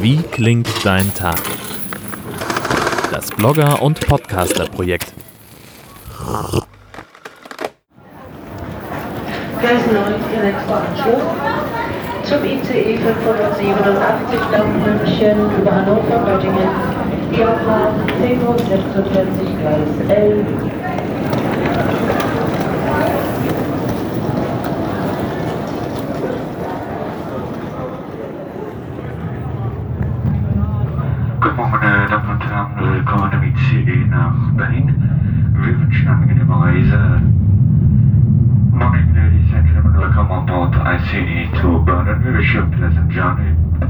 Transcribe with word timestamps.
Wie 0.00 0.16
klingt 0.16 0.66
dein 0.82 1.12
Tag? 1.12 1.42
Das 3.12 3.30
Blogger- 3.32 3.82
und 3.82 4.00
Podcaster-Projekt. 4.00 5.12
Gleis 9.60 9.82
9, 9.92 10.14
Ihr 10.34 10.42
nächster 10.42 10.80
Anschluss 10.80 11.22
zum 12.22 12.44
ICE 12.44 12.96
587 12.96 14.40
nach 14.50 14.64
München 14.64 15.60
über 15.60 15.70
Hannover, 15.70 16.24
Göttingen, 16.24 16.70
die 17.36 17.44
Abfahrt 17.44 17.94
10.46 18.22 18.46
Uhr, 18.46 18.56
Gleis 19.60 20.16
11. 20.16 20.46
Morgen, 31.40 31.70
meine 31.70 32.06
Damen 32.06 32.28
und 32.28 32.44
Herren, 32.44 32.68
willkommen 32.78 33.32
im 33.32 33.42
ICE 33.44 34.04
nach 34.10 34.34
Berlin. 34.58 34.94
Wir 35.54 35.80
wünschen 35.80 36.06
angenehme 36.06 36.54
Reise. 36.54 37.22
Morning, 38.72 39.14
ladies 39.14 39.50
and 39.54 39.66
gentlemen, 39.66 39.98
welcome 39.98 40.30
on 40.30 40.44
board 40.44 40.74
ICE 40.76 41.48
to 41.62 41.78
Berlin. 41.78 42.22
We 42.22 42.32
wish 42.36 42.52
you 42.52 42.60
a 42.60 42.66
pleasant 42.66 43.10
journey. 43.10 43.56
The! 43.80 43.88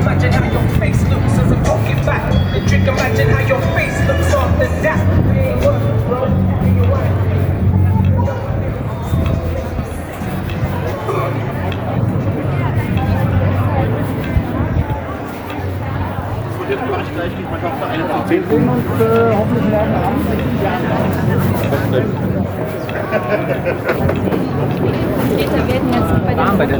Imagine 0.00 0.32
how 0.32 0.50
your 0.50 0.78
face 0.78 1.02
looks 1.08 1.38
as 1.38 1.52
I'm 1.52 1.62
talking 1.62 1.96
back. 2.06 2.32
And 2.54 2.66
drink, 2.66 2.88
imagine 2.88 3.28
how 3.28 3.43
Wir 17.14 18.42
sehen 18.42 18.68
uns 18.68 19.00
äh, 19.00 19.32
hoffentlich 19.32 19.64
morgen 19.70 19.94
Abend. 19.94 20.26
Vertreter 25.28 25.68
werden 25.68 25.88
jetzt 25.92 26.26
bei 26.26 26.36
Warm 26.36 26.58
bei 26.58 26.66
der 26.66 26.78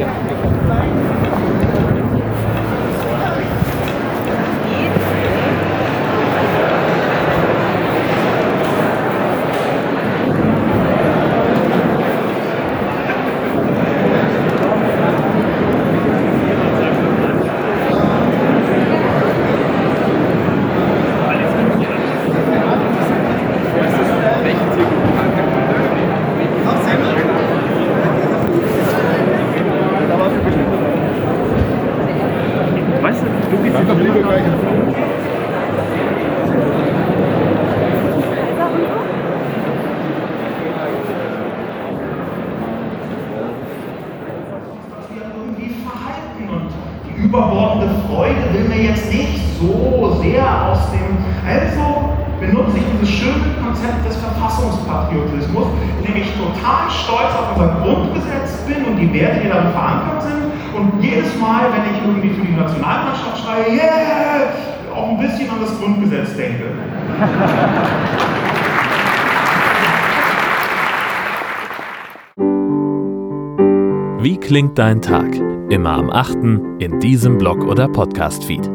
überbordende 47.25 47.89
Freude 48.07 48.53
will 48.53 48.69
mir 48.69 48.91
jetzt 48.91 49.13
nicht 49.13 49.41
so 49.59 50.17
sehr 50.23 50.45
aus 50.69 50.91
dem. 50.93 51.17
Also 51.47 52.13
benutze 52.41 52.79
ich 52.79 52.85
dieses 52.93 53.11
schöne 53.11 53.57
Konzept 53.65 54.07
des 54.07 54.17
Verfassungspatriotismus, 54.17 55.67
in 55.99 56.05
dem 56.05 56.23
ich 56.23 56.29
total 56.37 56.91
stolz 56.91 57.33
auf 57.33 57.57
unser 57.57 57.77
Grundgesetz 57.83 58.63
bin 58.69 58.85
und 58.85 58.97
die 58.97 59.13
Werte, 59.13 59.41
die 59.41 59.49
darin 59.49 59.73
verankert 59.73 60.23
sind. 60.23 60.53
Und 60.75 61.03
jedes 61.03 61.39
Mal, 61.39 61.67
wenn 61.73 61.95
ich 61.95 62.03
irgendwie 62.05 62.31
für 62.31 62.47
die 62.47 62.57
Nationalmannschaft 62.57 63.39
schreie, 63.39 63.73
yeah, 63.73 64.53
auch 64.95 65.11
ein 65.11 65.19
bisschen 65.19 65.49
an 65.51 65.61
das 65.61 65.79
Grundgesetz 65.79 66.37
denke. 66.37 66.65
Wie 74.21 74.37
klingt 74.39 74.79
dein 74.79 75.01
Tag? 75.03 75.54
Immer 75.71 75.95
am 75.95 76.11
8. 76.11 76.35
in 76.79 77.01
diesem 77.01 77.39
Blog 77.39 77.65
oder 77.65 77.89
Podcast-Feed. 77.89 78.74